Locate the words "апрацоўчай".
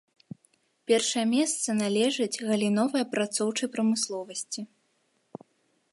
3.07-3.67